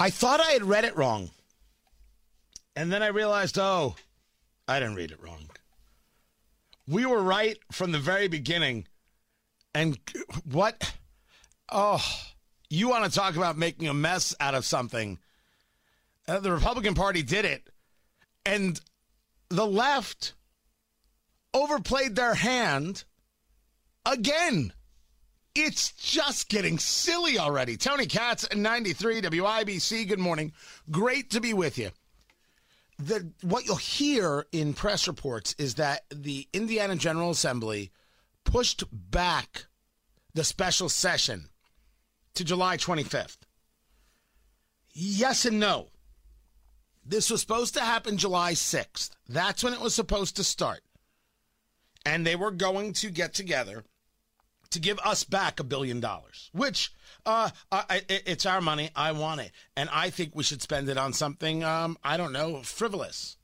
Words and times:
I 0.00 0.08
thought 0.08 0.40
I 0.40 0.52
had 0.52 0.64
read 0.64 0.84
it 0.84 0.96
wrong. 0.96 1.30
And 2.74 2.90
then 2.90 3.02
I 3.02 3.08
realized, 3.08 3.58
oh, 3.58 3.96
I 4.66 4.80
didn't 4.80 4.94
read 4.94 5.10
it 5.10 5.22
wrong. 5.22 5.50
We 6.88 7.04
were 7.04 7.22
right 7.22 7.58
from 7.70 7.92
the 7.92 7.98
very 7.98 8.26
beginning. 8.26 8.88
And 9.74 9.98
what? 10.50 10.94
Oh, 11.70 12.02
you 12.70 12.88
want 12.88 13.04
to 13.04 13.10
talk 13.10 13.36
about 13.36 13.58
making 13.58 13.88
a 13.88 13.94
mess 13.94 14.34
out 14.40 14.54
of 14.54 14.64
something? 14.64 15.18
Uh, 16.26 16.40
the 16.40 16.50
Republican 16.50 16.94
Party 16.94 17.22
did 17.22 17.44
it. 17.44 17.68
And 18.46 18.80
the 19.50 19.66
left 19.66 20.32
overplayed 21.52 22.16
their 22.16 22.34
hand 22.34 23.04
again. 24.06 24.72
It's 25.54 25.92
just 25.92 26.48
getting 26.48 26.78
silly 26.78 27.38
already. 27.38 27.76
Tony 27.76 28.06
Katz, 28.06 28.46
93 28.54 29.20
WIBC. 29.20 30.06
Good 30.06 30.20
morning. 30.20 30.52
Great 30.90 31.30
to 31.30 31.40
be 31.40 31.54
with 31.54 31.76
you. 31.76 31.90
The, 32.98 33.32
what 33.42 33.64
you'll 33.64 33.76
hear 33.76 34.46
in 34.52 34.74
press 34.74 35.08
reports 35.08 35.54
is 35.58 35.76
that 35.76 36.04
the 36.14 36.46
Indiana 36.52 36.94
General 36.94 37.30
Assembly 37.30 37.90
pushed 38.44 38.84
back 38.92 39.66
the 40.34 40.44
special 40.44 40.88
session 40.88 41.48
to 42.34 42.44
July 42.44 42.76
25th. 42.76 43.38
Yes 44.92 45.44
and 45.44 45.58
no. 45.58 45.88
This 47.04 47.30
was 47.30 47.40
supposed 47.40 47.74
to 47.74 47.80
happen 47.80 48.18
July 48.18 48.52
6th. 48.52 49.10
That's 49.28 49.64
when 49.64 49.72
it 49.72 49.80
was 49.80 49.94
supposed 49.94 50.36
to 50.36 50.44
start. 50.44 50.82
And 52.06 52.24
they 52.24 52.36
were 52.36 52.52
going 52.52 52.92
to 52.94 53.10
get 53.10 53.34
together 53.34 53.84
to 54.70 54.78
give 54.78 54.98
us 55.00 55.24
back 55.24 55.60
a 55.60 55.64
billion 55.64 56.00
dollars, 56.00 56.48
which 56.52 56.92
uh, 57.26 57.50
I, 57.72 58.02
it's 58.08 58.46
our 58.46 58.60
money. 58.60 58.90
I 58.94 59.12
want 59.12 59.40
it, 59.40 59.50
and 59.76 59.88
I 59.92 60.10
think 60.10 60.34
we 60.34 60.44
should 60.44 60.62
spend 60.62 60.88
it 60.88 60.96
on 60.96 61.12
something. 61.12 61.64
Um, 61.64 61.98
I 62.04 62.16
don't 62.16 62.32
know, 62.32 62.62
frivolous, 62.62 63.36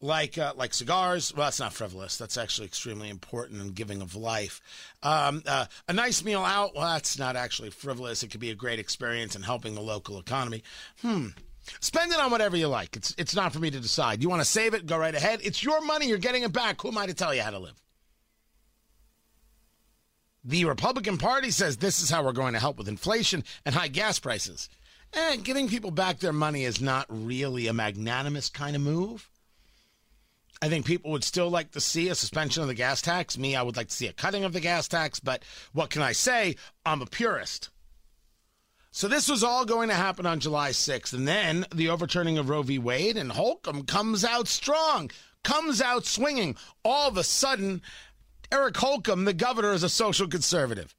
like 0.00 0.36
uh, 0.36 0.52
like 0.56 0.74
cigars. 0.74 1.32
Well, 1.34 1.46
that's 1.46 1.60
not 1.60 1.72
frivolous. 1.72 2.16
That's 2.16 2.36
actually 2.36 2.66
extremely 2.66 3.08
important 3.08 3.60
in 3.60 3.68
giving 3.68 4.02
of 4.02 4.16
life. 4.16 4.60
Um, 5.02 5.42
uh, 5.46 5.66
a 5.88 5.92
nice 5.92 6.24
meal 6.24 6.42
out. 6.42 6.74
Well, 6.74 6.92
that's 6.92 7.18
not 7.18 7.36
actually 7.36 7.70
frivolous. 7.70 8.22
It 8.22 8.28
could 8.28 8.40
be 8.40 8.50
a 8.50 8.56
great 8.56 8.78
experience 8.78 9.36
in 9.36 9.42
helping 9.42 9.74
the 9.74 9.80
local 9.80 10.18
economy. 10.18 10.62
Hmm. 11.02 11.28
Spend 11.80 12.12
it 12.12 12.20
on 12.20 12.30
whatever 12.30 12.56
you 12.58 12.68
like. 12.68 12.96
It's 12.96 13.14
it's 13.16 13.34
not 13.34 13.52
for 13.52 13.58
me 13.60 13.70
to 13.70 13.80
decide. 13.80 14.22
You 14.22 14.28
want 14.28 14.42
to 14.42 14.48
save 14.48 14.74
it? 14.74 14.86
Go 14.86 14.98
right 14.98 15.14
ahead. 15.14 15.40
It's 15.42 15.62
your 15.62 15.80
money. 15.80 16.08
You're 16.08 16.18
getting 16.18 16.42
it 16.42 16.52
back. 16.52 16.82
Who 16.82 16.88
am 16.88 16.98
I 16.98 17.06
to 17.06 17.14
tell 17.14 17.32
you 17.34 17.40
how 17.42 17.50
to 17.50 17.58
live? 17.58 17.80
The 20.44 20.66
Republican 20.66 21.16
Party 21.16 21.50
says 21.50 21.78
this 21.78 22.02
is 22.02 22.10
how 22.10 22.22
we're 22.22 22.32
going 22.32 22.52
to 22.52 22.60
help 22.60 22.76
with 22.76 22.88
inflation 22.88 23.44
and 23.64 23.74
high 23.74 23.88
gas 23.88 24.18
prices. 24.18 24.68
And 25.14 25.44
giving 25.44 25.68
people 25.68 25.90
back 25.90 26.18
their 26.18 26.32
money 26.32 26.64
is 26.64 26.80
not 26.80 27.06
really 27.08 27.66
a 27.66 27.72
magnanimous 27.72 28.50
kind 28.50 28.76
of 28.76 28.82
move. 28.82 29.30
I 30.60 30.68
think 30.68 30.86
people 30.86 31.10
would 31.12 31.24
still 31.24 31.50
like 31.50 31.72
to 31.72 31.80
see 31.80 32.08
a 32.08 32.14
suspension 32.14 32.62
of 32.62 32.68
the 32.68 32.74
gas 32.74 33.00
tax. 33.00 33.38
Me, 33.38 33.54
I 33.54 33.62
would 33.62 33.76
like 33.76 33.88
to 33.88 33.94
see 33.94 34.06
a 34.06 34.12
cutting 34.12 34.44
of 34.44 34.52
the 34.52 34.60
gas 34.60 34.88
tax, 34.88 35.20
but 35.20 35.44
what 35.72 35.90
can 35.90 36.02
I 36.02 36.12
say? 36.12 36.56
I'm 36.84 37.02
a 37.02 37.06
purist. 37.06 37.70
So 38.90 39.08
this 39.08 39.28
was 39.28 39.42
all 39.42 39.64
going 39.64 39.88
to 39.88 39.94
happen 39.94 40.24
on 40.24 40.40
July 40.40 40.70
6th. 40.70 41.12
And 41.12 41.26
then 41.26 41.66
the 41.74 41.88
overturning 41.88 42.38
of 42.38 42.48
Roe 42.48 42.62
v. 42.62 42.78
Wade 42.78 43.16
and 43.16 43.32
Holcomb 43.32 43.84
comes 43.84 44.24
out 44.24 44.46
strong, 44.46 45.10
comes 45.42 45.82
out 45.82 46.06
swinging. 46.06 46.56
All 46.84 47.08
of 47.08 47.16
a 47.16 47.24
sudden, 47.24 47.82
Eric 48.52 48.76
Holcomb, 48.76 49.24
the 49.24 49.32
governor, 49.32 49.72
is 49.72 49.82
a 49.82 49.88
social 49.88 50.28
conservative. 50.28 50.94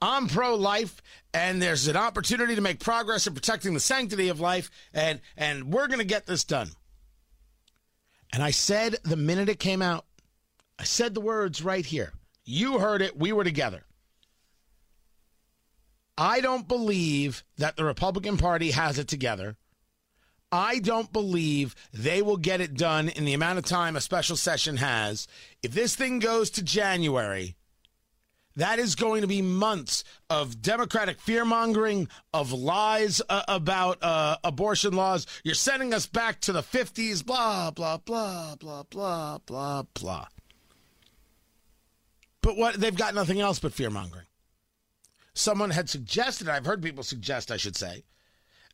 I'm 0.00 0.28
pro 0.28 0.54
life, 0.54 1.02
and 1.34 1.60
there's 1.60 1.88
an 1.88 1.96
opportunity 1.96 2.54
to 2.54 2.60
make 2.60 2.78
progress 2.78 3.26
in 3.26 3.34
protecting 3.34 3.74
the 3.74 3.80
sanctity 3.80 4.28
of 4.28 4.40
life, 4.40 4.70
and, 4.94 5.20
and 5.36 5.72
we're 5.72 5.88
going 5.88 5.98
to 5.98 6.04
get 6.04 6.26
this 6.26 6.44
done. 6.44 6.70
And 8.32 8.42
I 8.42 8.50
said 8.50 8.96
the 9.02 9.16
minute 9.16 9.48
it 9.48 9.58
came 9.58 9.82
out, 9.82 10.04
I 10.78 10.84
said 10.84 11.14
the 11.14 11.20
words 11.20 11.62
right 11.62 11.84
here. 11.84 12.12
You 12.44 12.78
heard 12.78 13.02
it. 13.02 13.18
We 13.18 13.32
were 13.32 13.44
together. 13.44 13.84
I 16.16 16.40
don't 16.40 16.68
believe 16.68 17.44
that 17.58 17.76
the 17.76 17.84
Republican 17.84 18.36
Party 18.36 18.70
has 18.72 18.98
it 18.98 19.08
together. 19.08 19.56
I 20.50 20.78
don't 20.78 21.12
believe 21.12 21.74
they 21.92 22.22
will 22.22 22.38
get 22.38 22.60
it 22.60 22.74
done 22.74 23.08
in 23.10 23.24
the 23.24 23.34
amount 23.34 23.58
of 23.58 23.64
time 23.64 23.96
a 23.96 24.00
special 24.00 24.36
session 24.36 24.78
has. 24.78 25.28
If 25.62 25.72
this 25.72 25.94
thing 25.94 26.20
goes 26.20 26.48
to 26.50 26.62
January, 26.62 27.56
that 28.56 28.78
is 28.78 28.94
going 28.94 29.20
to 29.20 29.28
be 29.28 29.42
months 29.42 30.04
of 30.28 30.60
Democratic 30.62 31.20
fear 31.20 31.44
mongering, 31.44 32.08
of 32.32 32.52
lies 32.52 33.22
uh, 33.28 33.42
about 33.46 34.02
uh, 34.02 34.36
abortion 34.42 34.94
laws. 34.94 35.26
You're 35.44 35.54
sending 35.54 35.92
us 35.94 36.06
back 36.06 36.40
to 36.40 36.52
the 36.52 36.62
50s, 36.62 37.24
blah, 37.24 37.70
blah, 37.70 37.98
blah, 37.98 38.56
blah, 38.56 38.82
blah, 38.84 39.38
blah, 39.46 39.82
blah. 39.94 40.26
But 42.40 42.56
what 42.56 42.74
they've 42.76 42.96
got 42.96 43.14
nothing 43.14 43.40
else 43.40 43.58
but 43.58 43.74
fear 43.74 43.90
mongering. 43.90 44.26
Someone 45.34 45.70
had 45.70 45.88
suggested, 45.88 46.48
I've 46.48 46.66
heard 46.66 46.82
people 46.82 47.04
suggest, 47.04 47.52
I 47.52 47.58
should 47.58 47.76
say, 47.76 48.02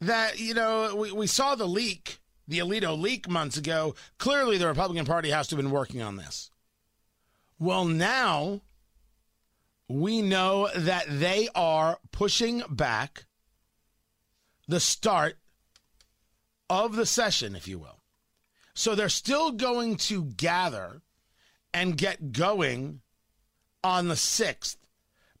that, 0.00 0.38
you 0.38 0.54
know, 0.54 0.94
we, 0.96 1.12
we 1.12 1.26
saw 1.26 1.54
the 1.54 1.66
leak, 1.66 2.18
the 2.48 2.58
Alito 2.58 2.98
leak 2.98 3.28
months 3.28 3.56
ago. 3.56 3.94
Clearly, 4.18 4.58
the 4.58 4.66
Republican 4.66 5.06
Party 5.06 5.30
has 5.30 5.48
to 5.48 5.56
have 5.56 5.62
been 5.62 5.72
working 5.72 6.02
on 6.02 6.16
this. 6.16 6.50
Well, 7.58 7.84
now 7.84 8.62
we 9.88 10.22
know 10.22 10.68
that 10.74 11.04
they 11.08 11.48
are 11.54 11.98
pushing 12.12 12.62
back 12.70 13.26
the 14.66 14.80
start 14.80 15.36
of 16.70 16.94
the 16.94 17.06
session, 17.06 17.56
if 17.56 17.66
you 17.66 17.78
will. 17.78 18.00
So 18.72 18.94
they're 18.94 19.08
still 19.08 19.50
going 19.50 19.96
to 19.96 20.24
gather 20.24 21.02
and 21.74 21.96
get 21.98 22.32
going 22.32 23.00
on 23.82 24.08
the 24.08 24.14
6th, 24.14 24.76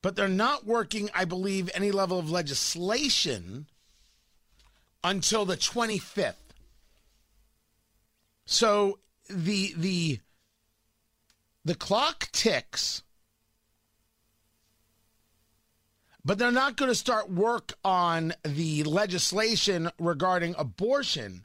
but 0.02 0.16
they're 0.16 0.28
not 0.28 0.66
working, 0.66 1.10
I 1.14 1.24
believe, 1.24 1.70
any 1.72 1.92
level 1.92 2.18
of 2.18 2.30
legislation 2.30 3.66
until 5.02 5.44
the 5.44 5.56
25th. 5.56 6.34
So 8.44 8.98
the 9.28 9.74
the 9.76 10.20
the 11.64 11.74
clock 11.74 12.28
ticks 12.32 13.02
but 16.24 16.38
they're 16.38 16.52
not 16.52 16.76
going 16.76 16.90
to 16.90 16.94
start 16.94 17.30
work 17.30 17.72
on 17.84 18.34
the 18.44 18.82
legislation 18.84 19.90
regarding 19.98 20.54
abortion 20.58 21.44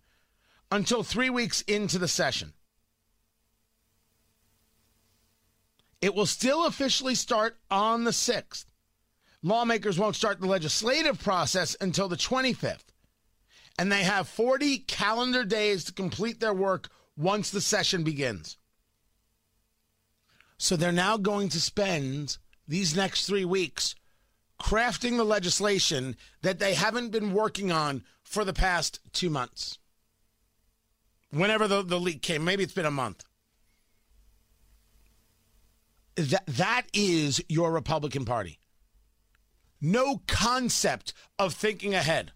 until 0.71 1.03
3 1.03 1.29
weeks 1.29 1.61
into 1.61 1.97
the 1.97 2.07
session. 2.07 2.53
It 6.01 6.13
will 6.13 6.25
still 6.25 6.65
officially 6.65 7.15
start 7.15 7.57
on 7.71 8.03
the 8.03 8.11
6th. 8.11 8.65
Lawmakers 9.41 9.97
won't 9.97 10.15
start 10.15 10.41
the 10.41 10.47
legislative 10.47 11.23
process 11.23 11.77
until 11.79 12.09
the 12.09 12.17
25th 12.17 12.94
and 13.77 13.91
they 13.91 14.03
have 14.03 14.27
40 14.27 14.79
calendar 14.79 15.43
days 15.43 15.83
to 15.85 15.93
complete 15.93 16.39
their 16.39 16.53
work 16.53 16.89
once 17.17 17.49
the 17.49 17.61
session 17.61 18.03
begins. 18.03 18.57
So 20.57 20.75
they're 20.75 20.91
now 20.91 21.17
going 21.17 21.49
to 21.49 21.61
spend 21.61 22.37
these 22.67 22.95
next 22.95 23.27
three 23.27 23.45
weeks 23.45 23.95
crafting 24.61 25.17
the 25.17 25.25
legislation 25.25 26.15
that 26.41 26.59
they 26.59 26.73
haven't 26.73 27.09
been 27.09 27.33
working 27.33 27.71
on 27.71 28.03
for 28.23 28.45
the 28.45 28.53
past 28.53 28.99
two 29.11 29.29
months. 29.29 29.79
Whenever 31.31 31.67
the, 31.67 31.83
the 31.83 31.99
leak 31.99 32.21
came, 32.21 32.45
maybe 32.45 32.63
it's 32.63 32.73
been 32.73 32.85
a 32.85 32.91
month. 32.91 33.25
That, 36.15 36.45
that 36.47 36.83
is 36.93 37.43
your 37.49 37.71
Republican 37.73 38.23
Party. 38.23 38.59
No 39.81 40.21
concept 40.27 41.13
of 41.37 41.53
thinking 41.53 41.93
ahead. 41.93 42.31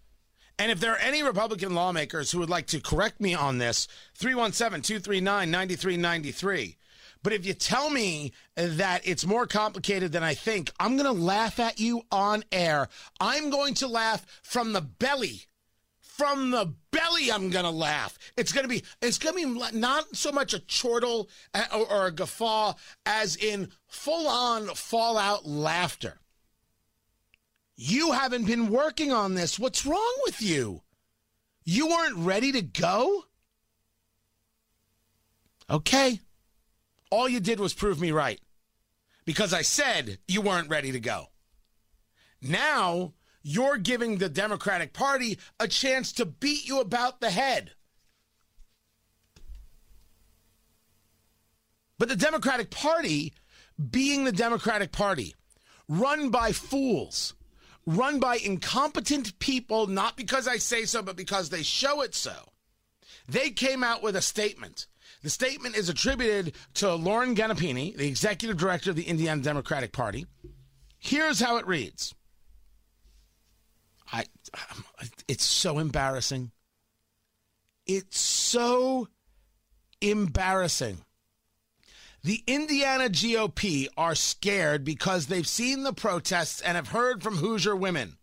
And 0.60 0.70
if 0.70 0.78
there 0.78 0.92
are 0.92 0.98
any 0.98 1.22
Republican 1.22 1.74
lawmakers 1.74 2.30
who 2.30 2.38
would 2.40 2.50
like 2.50 2.66
to 2.66 2.82
correct 2.82 3.18
me 3.18 3.34
on 3.34 3.56
this, 3.56 3.88
317 4.16 4.82
239 4.82 5.50
9393. 5.50 6.76
But 7.22 7.32
if 7.32 7.46
you 7.46 7.54
tell 7.54 7.88
me 7.88 8.34
that 8.56 9.00
it's 9.08 9.24
more 9.24 9.46
complicated 9.46 10.12
than 10.12 10.22
I 10.22 10.34
think, 10.34 10.70
I'm 10.78 10.98
going 10.98 11.06
to 11.06 11.18
laugh 11.18 11.58
at 11.58 11.80
you 11.80 12.02
on 12.12 12.44
air. 12.52 12.90
I'm 13.18 13.48
going 13.48 13.72
to 13.76 13.88
laugh 13.88 14.26
from 14.42 14.74
the 14.74 14.82
belly. 14.82 15.46
From 16.02 16.50
the 16.50 16.74
belly, 16.90 17.32
I'm 17.32 17.48
going 17.48 17.64
to 17.64 17.70
laugh. 17.70 18.18
It's 18.36 18.52
going 18.52 18.64
to 18.64 18.68
be, 18.68 18.84
it's 19.00 19.16
going 19.16 19.42
to 19.42 19.54
be 19.54 19.78
not 19.78 20.14
so 20.14 20.30
much 20.30 20.52
a 20.52 20.60
chortle 20.60 21.30
uh, 21.54 21.64
or, 21.72 21.90
or 21.90 22.06
a 22.08 22.12
guffaw 22.12 22.74
as 23.06 23.34
in 23.34 23.70
full 23.86 24.28
on 24.28 24.66
fallout 24.74 25.48
laughter. 25.48 26.20
You 27.82 28.12
haven't 28.12 28.44
been 28.44 28.68
working 28.68 29.10
on 29.10 29.32
this. 29.32 29.58
What's 29.58 29.86
wrong 29.86 30.14
with 30.26 30.42
you? 30.42 30.82
You 31.64 31.86
weren't 31.86 32.18
ready 32.18 32.52
to 32.52 32.60
go? 32.60 33.24
Okay. 35.70 36.20
All 37.10 37.26
you 37.26 37.40
did 37.40 37.58
was 37.58 37.72
prove 37.72 37.98
me 37.98 38.12
right 38.12 38.38
because 39.24 39.54
I 39.54 39.62
said 39.62 40.18
you 40.28 40.42
weren't 40.42 40.68
ready 40.68 40.92
to 40.92 41.00
go. 41.00 41.28
Now 42.42 43.14
you're 43.42 43.78
giving 43.78 44.18
the 44.18 44.28
Democratic 44.28 44.92
Party 44.92 45.38
a 45.58 45.66
chance 45.66 46.12
to 46.12 46.26
beat 46.26 46.68
you 46.68 46.80
about 46.80 47.22
the 47.22 47.30
head. 47.30 47.70
But 51.96 52.10
the 52.10 52.16
Democratic 52.16 52.68
Party, 52.70 53.32
being 53.90 54.24
the 54.24 54.32
Democratic 54.32 54.92
Party, 54.92 55.34
run 55.88 56.28
by 56.28 56.52
fools, 56.52 57.32
run 57.96 58.20
by 58.20 58.36
incompetent 58.36 59.38
people, 59.38 59.86
not 59.86 60.16
because 60.16 60.46
I 60.46 60.56
say 60.56 60.84
so, 60.84 61.02
but 61.02 61.16
because 61.16 61.50
they 61.50 61.62
show 61.62 62.02
it 62.02 62.14
so, 62.14 62.52
they 63.28 63.50
came 63.50 63.82
out 63.82 64.02
with 64.02 64.16
a 64.16 64.22
statement. 64.22 64.86
The 65.22 65.30
statement 65.30 65.76
is 65.76 65.88
attributed 65.88 66.54
to 66.74 66.94
Lauren 66.94 67.34
Ganapini, 67.34 67.96
the 67.96 68.08
executive 68.08 68.56
director 68.56 68.90
of 68.90 68.96
the 68.96 69.04
Indiana 69.04 69.42
Democratic 69.42 69.92
Party. 69.92 70.26
Here's 70.98 71.40
how 71.40 71.56
it 71.56 71.66
reads. 71.66 72.14
I 74.12 74.24
um, 74.54 74.84
it's 75.28 75.44
so 75.44 75.78
embarrassing. 75.78 76.50
It's 77.86 78.18
so 78.18 79.08
embarrassing. 80.00 80.98
The 82.22 82.44
Indiana 82.46 83.04
GOP 83.04 83.88
are 83.96 84.14
scared 84.14 84.84
because 84.84 85.26
they've 85.26 85.48
seen 85.48 85.84
the 85.84 85.94
protests 85.94 86.60
and 86.60 86.76
have 86.76 86.88
heard 86.88 87.22
from 87.22 87.38
Hoosier 87.38 87.74
women. 87.74 88.18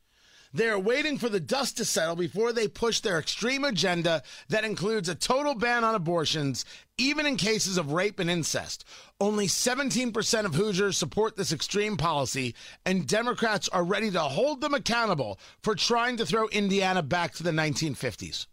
They 0.53 0.69
are 0.69 0.79
waiting 0.79 1.17
for 1.17 1.29
the 1.29 1.39
dust 1.39 1.77
to 1.77 1.85
settle 1.85 2.15
before 2.15 2.53
they 2.53 2.67
push 2.67 2.99
their 2.99 3.19
extreme 3.19 3.63
agenda 3.63 4.23
that 4.49 4.63
includes 4.63 5.09
a 5.09 5.15
total 5.15 5.55
ban 5.55 5.83
on 5.83 5.93
abortions, 5.93 6.63
even 6.97 7.25
in 7.25 7.37
cases 7.37 7.77
of 7.77 7.91
rape 7.91 8.19
and 8.19 8.29
incest. 8.29 8.85
Only 9.19 9.47
17% 9.47 10.45
of 10.45 10.55
Hoosiers 10.55 10.97
support 10.97 11.35
this 11.35 11.51
extreme 11.51 11.97
policy, 11.97 12.55
and 12.85 13.07
Democrats 13.07 13.67
are 13.69 13.83
ready 13.83 14.09
to 14.11 14.21
hold 14.21 14.61
them 14.61 14.73
accountable 14.73 15.39
for 15.63 15.75
trying 15.75 16.17
to 16.17 16.25
throw 16.25 16.47
Indiana 16.47 17.03
back 17.03 17.33
to 17.33 17.43
the 17.43 17.51
1950s. 17.51 18.45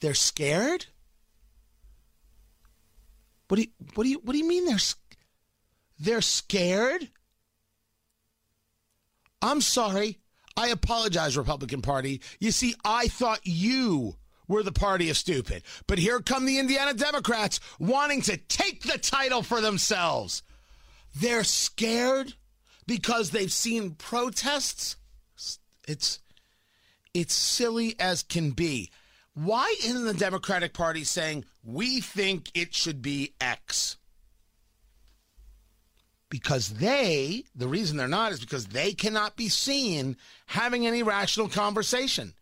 They're 0.00 0.14
scared? 0.14 0.86
What 3.52 3.56
do 3.56 3.62
you, 3.64 3.68
what 3.92 4.04
do 4.04 4.08
you, 4.08 4.18
what 4.24 4.32
do 4.32 4.38
you 4.38 4.48
mean 4.48 4.64
they're, 4.64 4.78
they're 6.00 6.22
scared? 6.22 7.06
I'm 9.42 9.60
sorry. 9.60 10.20
I 10.56 10.68
apologize, 10.68 11.36
Republican 11.36 11.82
Party. 11.82 12.22
You 12.40 12.50
see, 12.50 12.74
I 12.82 13.08
thought 13.08 13.40
you 13.42 14.16
were 14.48 14.62
the 14.62 14.72
party 14.72 15.10
of 15.10 15.18
stupid. 15.18 15.64
But 15.86 15.98
here 15.98 16.20
come 16.20 16.46
the 16.46 16.58
Indiana 16.58 16.94
Democrats 16.94 17.60
wanting 17.78 18.22
to 18.22 18.38
take 18.38 18.84
the 18.84 18.96
title 18.96 19.42
for 19.42 19.60
themselves. 19.60 20.42
They're 21.14 21.44
scared 21.44 22.32
because 22.86 23.32
they've 23.32 23.52
seen 23.52 23.96
protests. 23.96 24.96
It's 25.86 26.20
it's 27.12 27.34
silly 27.34 27.96
as 28.00 28.22
can 28.22 28.52
be. 28.52 28.90
Why 29.34 29.74
isn't 29.84 30.04
the 30.04 30.14
Democratic 30.14 30.74
Party 30.74 31.04
saying, 31.04 31.44
we 31.64 32.00
think 32.00 32.50
it 32.54 32.74
should 32.74 33.00
be 33.00 33.34
X? 33.40 33.96
Because 36.28 36.70
they, 36.70 37.44
the 37.54 37.68
reason 37.68 37.96
they're 37.96 38.08
not 38.08 38.32
is 38.32 38.40
because 38.40 38.66
they 38.66 38.92
cannot 38.92 39.36
be 39.36 39.48
seen 39.48 40.16
having 40.46 40.86
any 40.86 41.02
rational 41.02 41.48
conversation. 41.48 42.34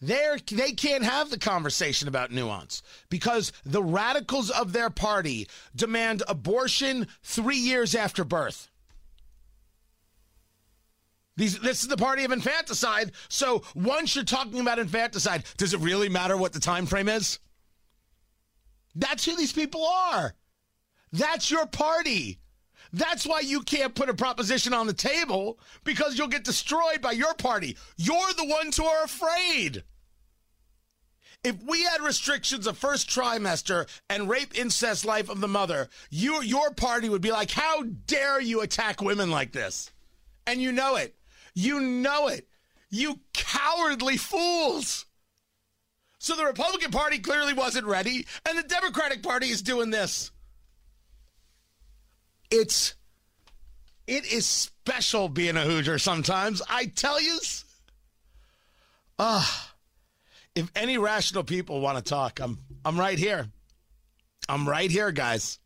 They're, 0.00 0.38
they 0.50 0.72
can't 0.72 1.04
have 1.04 1.30
the 1.30 1.38
conversation 1.38 2.06
about 2.06 2.30
nuance 2.30 2.82
because 3.08 3.52
the 3.64 3.82
radicals 3.82 4.50
of 4.50 4.72
their 4.72 4.90
party 4.90 5.48
demand 5.74 6.22
abortion 6.28 7.08
three 7.22 7.56
years 7.56 7.94
after 7.94 8.24
birth. 8.24 8.70
These, 11.38 11.60
this 11.60 11.82
is 11.82 11.88
the 11.88 11.96
party 11.96 12.24
of 12.24 12.32
infanticide. 12.32 13.12
So 13.28 13.62
once 13.76 14.16
you're 14.16 14.24
talking 14.24 14.58
about 14.58 14.80
infanticide, 14.80 15.44
does 15.56 15.72
it 15.72 15.78
really 15.78 16.08
matter 16.08 16.36
what 16.36 16.52
the 16.52 16.58
time 16.58 16.84
frame 16.84 17.08
is? 17.08 17.38
That's 18.96 19.24
who 19.24 19.36
these 19.36 19.52
people 19.52 19.86
are. 19.86 20.34
That's 21.12 21.48
your 21.48 21.66
party. 21.66 22.40
That's 22.92 23.24
why 23.24 23.40
you 23.40 23.60
can't 23.60 23.94
put 23.94 24.08
a 24.08 24.14
proposition 24.14 24.74
on 24.74 24.88
the 24.88 24.92
table 24.92 25.60
because 25.84 26.18
you'll 26.18 26.26
get 26.26 26.42
destroyed 26.42 27.00
by 27.00 27.12
your 27.12 27.34
party. 27.34 27.76
You're 27.96 28.32
the 28.36 28.46
ones 28.46 28.76
who 28.76 28.86
are 28.86 29.04
afraid. 29.04 29.84
If 31.44 31.62
we 31.62 31.84
had 31.84 32.00
restrictions 32.00 32.66
of 32.66 32.76
first 32.76 33.08
trimester 33.08 33.88
and 34.10 34.28
rape, 34.28 34.58
incest, 34.58 35.04
life 35.04 35.30
of 35.30 35.40
the 35.40 35.46
mother, 35.46 35.88
you, 36.10 36.42
your 36.42 36.72
party 36.72 37.08
would 37.08 37.22
be 37.22 37.30
like, 37.30 37.52
how 37.52 37.84
dare 37.84 38.40
you 38.40 38.62
attack 38.62 39.00
women 39.00 39.30
like 39.30 39.52
this? 39.52 39.92
And 40.44 40.60
you 40.60 40.72
know 40.72 40.96
it. 40.96 41.14
You 41.58 41.80
know 41.80 42.28
it. 42.28 42.46
You 42.88 43.18
cowardly 43.34 44.16
fools. 44.16 45.06
So 46.20 46.36
the 46.36 46.44
Republican 46.44 46.92
Party 46.92 47.18
clearly 47.18 47.52
wasn't 47.52 47.86
ready, 47.86 48.28
and 48.48 48.56
the 48.56 48.62
Democratic 48.62 49.24
Party 49.24 49.48
is 49.48 49.60
doing 49.60 49.90
this. 49.90 50.30
It's 52.52 52.94
it 54.06 54.32
is 54.32 54.46
special 54.46 55.28
being 55.28 55.56
a 55.56 55.62
Hoosier 55.62 55.98
sometimes. 55.98 56.62
I 56.70 56.86
tell 56.86 57.20
you. 57.20 57.40
Ah, 59.18 59.72
uh, 59.72 59.74
if 60.54 60.70
any 60.76 60.96
rational 60.96 61.42
people 61.42 61.80
want 61.80 61.98
to 61.98 62.04
talk, 62.08 62.38
I'm 62.38 62.56
I'm 62.84 62.96
right 62.96 63.18
here. 63.18 63.48
I'm 64.48 64.68
right 64.68 64.92
here, 64.92 65.10
guys. 65.10 65.58